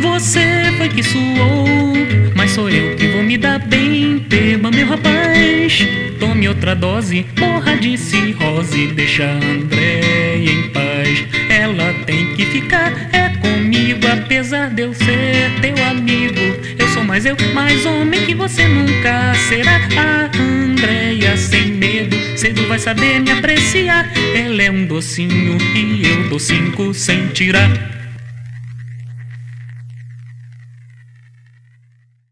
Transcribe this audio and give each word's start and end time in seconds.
Você 0.00 0.72
foi 0.78 0.88
que 0.88 1.02
suou, 1.02 1.94
mas 2.34 2.52
sou 2.52 2.70
eu 2.70 2.96
que 2.96 3.06
vou 3.08 3.22
me 3.22 3.36
dar 3.36 3.58
bem. 3.58 4.18
Beba, 4.18 4.70
meu 4.70 4.86
rapaz, 4.86 5.86
tome 6.18 6.48
outra 6.48 6.74
dose, 6.74 7.26
morra 7.38 7.76
de 7.76 7.98
cirrose, 7.98 8.88
deixa 8.88 9.24
a 9.24 9.34
Andréia 9.34 10.50
em 10.50 10.68
paz. 10.70 11.24
Ela 11.50 11.92
tem 12.06 12.34
que 12.34 12.46
ficar, 12.46 12.92
é 13.12 13.28
comigo, 13.40 14.00
apesar 14.10 14.70
de 14.70 14.82
eu 14.82 14.94
ser 14.94 15.50
teu 15.60 15.84
amigo. 15.84 16.40
Eu 16.78 16.88
sou 16.88 17.04
mais 17.04 17.26
eu, 17.26 17.36
mais 17.52 17.84
homem 17.84 18.24
que 18.24 18.34
você 18.34 18.66
nunca 18.66 19.34
será. 19.48 19.80
A 19.98 20.30
Andréia 20.40 21.36
sem 21.36 21.72
medo, 21.72 22.16
cedo 22.38 22.66
vai 22.68 22.78
saber 22.78 23.20
me 23.20 23.32
apreciar. 23.32 24.10
Ela 24.34 24.62
é 24.62 24.70
um 24.70 24.86
docinho 24.86 25.58
e 25.74 26.06
eu 26.06 26.28
dou 26.30 26.38
cinco 26.38 26.94
sem 26.94 27.26
tirar. 27.28 27.99